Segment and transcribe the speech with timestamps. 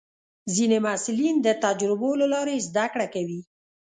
[0.55, 3.41] ځینې محصلین د تجربو له لارې زده کړه کوي.